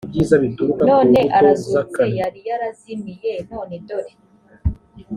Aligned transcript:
none 0.89 1.19
arazutse 1.37 2.01
yari 2.19 2.39
yarazimiye 2.49 3.31
none 3.51 3.75
dore 3.87 4.11